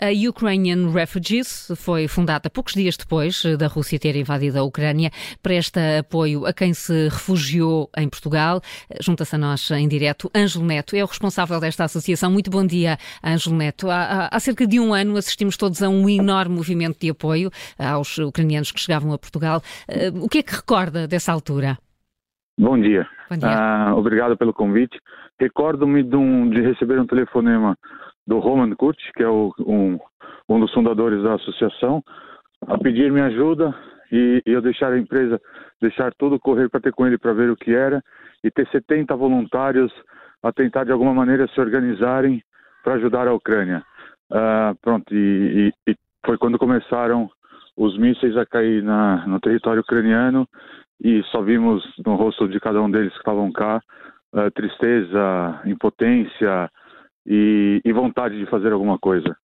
[0.00, 5.10] A Ukrainian Refugees foi fundada poucos dias depois da Rússia ter invadido a Ucrânia,
[5.42, 8.60] presta apoio a quem se refugiou em Portugal.
[9.00, 12.30] Junta-se a nós em direto Ângelo Neto, é o responsável desta associação.
[12.30, 13.88] Muito bom dia, Ângelo Neto.
[13.90, 18.18] Há, há cerca de um ano assistimos todos a um enorme movimento de apoio aos
[18.18, 19.62] ucranianos que chegavam a Portugal.
[19.88, 21.78] Eh, o que é que recorda dessa altura?
[22.58, 23.06] Bom dia.
[23.28, 23.48] Bom dia.
[23.48, 24.98] Ah, obrigado pelo convite.
[25.40, 27.76] Recordo-me de, um, de, receber um telefonema
[28.26, 29.98] do Roman Kurt, que é o, um,
[30.48, 32.02] um, dos fundadores da associação,
[32.66, 33.74] a pedir minha ajuda
[34.12, 35.40] e, e eu deixar a empresa,
[35.80, 38.02] deixar tudo correr para ter com ele para ver o que era
[38.44, 39.92] e ter 70 voluntários
[40.42, 42.40] a tentar de alguma maneira se organizarem
[42.84, 43.82] para ajudar a Ucrânia.
[44.30, 47.28] Ah, pronto, e, e, e, foi quando começaram
[47.76, 50.48] os mísseis a cair na, no território ucraniano
[51.02, 53.80] e só vimos no rosto de cada um deles que estavam cá
[54.34, 56.70] uh, tristeza, impotência
[57.26, 59.36] e, e, vontade de fazer alguma coisa.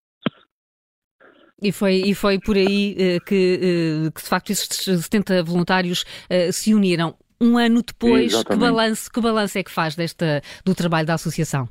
[1.63, 6.05] E foi, e foi por aí uh, que, uh, que, de facto, esses 70 voluntários
[6.53, 7.15] se uniram.
[7.43, 11.67] Um ano depois, que balanço, que balanço é que faz desta, do trabalho da associação?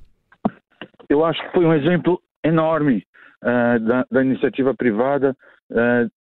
[1.08, 3.06] Eu acho que foi um exemplo enorme
[3.40, 5.38] da, da, iniciativa privada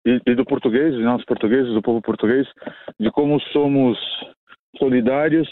[0.06, 2.48] e, e do português, nós portugueses, do povo português,
[3.00, 3.98] de como somos
[4.78, 5.50] solidários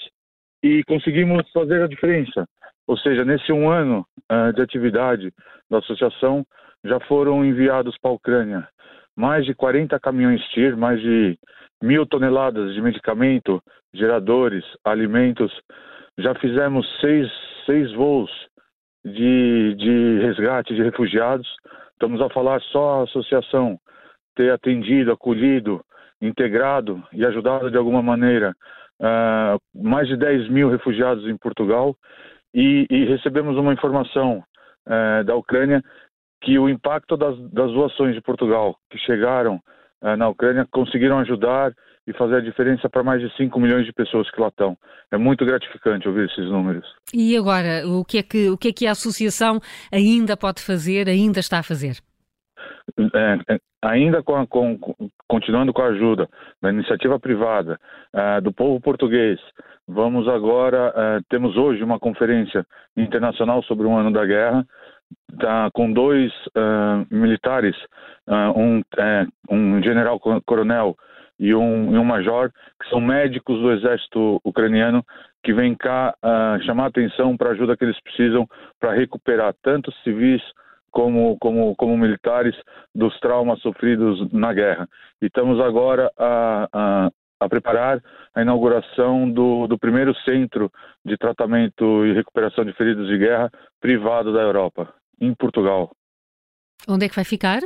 [0.61, 2.45] e conseguimos fazer a diferença.
[2.87, 5.31] Ou seja, nesse um ano uh, de atividade
[5.69, 6.45] da associação,
[6.83, 8.67] já foram enviados para a Ucrânia
[9.15, 11.37] mais de 40 caminhões TIR, mais de
[11.81, 13.61] mil toneladas de medicamento,
[13.93, 15.51] geradores, alimentos.
[16.17, 17.29] Já fizemos seis,
[17.65, 18.31] seis voos
[19.05, 21.47] de, de resgate de refugiados.
[21.91, 23.79] Estamos a falar só a associação
[24.35, 25.83] ter atendido, acolhido,
[26.21, 28.55] integrado e ajudado de alguma maneira
[28.99, 31.95] uh, mais de 10 mil refugiados em Portugal
[32.53, 34.43] e, e recebemos uma informação
[34.87, 35.81] uh, da Ucrânia
[36.41, 39.59] que o impacto das, das doações de Portugal que chegaram
[40.01, 41.73] uh, na Ucrânia conseguiram ajudar
[42.05, 44.77] e fazer a diferença para mais de 5 milhões de pessoas que lá estão.
[45.09, 46.85] É muito gratificante ouvir esses números.
[47.13, 49.61] E agora, o que é que, o que, é que a associação
[49.91, 51.97] ainda pode fazer, ainda está a fazer?
[52.99, 54.79] É, é, ainda com, com,
[55.27, 56.27] continuando com a ajuda
[56.61, 57.79] da iniciativa privada,
[58.13, 59.39] uh, do povo português,
[59.87, 64.65] vamos agora, uh, temos hoje uma conferência internacional sobre o ano da guerra,
[65.37, 67.75] tá, com dois uh, militares,
[68.55, 68.81] um,
[69.49, 70.95] um general coronel
[71.37, 72.51] e um, e um major,
[72.81, 75.03] que são médicos do exército ucraniano,
[75.43, 76.15] que vêm cá
[76.65, 78.47] chamar atenção para a ajuda que eles precisam
[78.79, 80.41] para recuperar tanto civis
[80.93, 82.55] como, como, como militares
[82.95, 84.87] dos traumas sofridos na guerra.
[85.21, 87.09] E estamos agora a, a,
[87.39, 88.01] a preparar
[88.33, 90.71] a inauguração do, do, primeiro centro
[91.03, 93.51] de tratamento e recuperação de feridos de guerra
[93.81, 95.91] privado da Europa, em Portugal.
[96.87, 97.59] Onde é que vai ficar?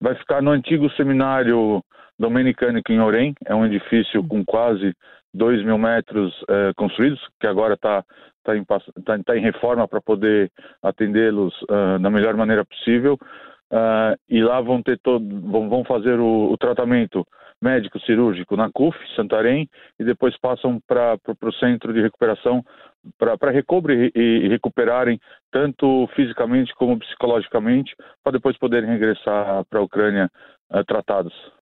[0.00, 1.82] Vai ficar no antigo seminário
[2.18, 4.94] dominicânico em Orem, é um edifício com quase
[5.34, 8.04] 2 mil metros eh, construídos, que agora está
[8.48, 8.78] tá em, tá,
[9.24, 10.50] tá em reforma para poder
[10.82, 13.18] atendê-los uh, da melhor maneira possível.
[13.70, 17.26] Uh, e lá vão ter todo, vão, vão fazer o, o, tratamento
[17.60, 19.68] médico cirúrgico na CUF, Santarém,
[20.00, 22.64] e depois passam para o centro de recuperação
[23.18, 25.20] para recobre e, e, recuperarem
[25.52, 27.94] tanto fisicamente como psicologicamente,
[28.24, 30.30] para depois poderem regressar para a Ucrânia
[30.70, 31.34] uh, tratados.